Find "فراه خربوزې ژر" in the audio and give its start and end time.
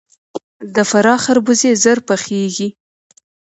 0.89-1.97